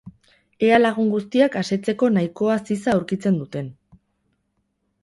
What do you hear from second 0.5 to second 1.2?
Ea lagun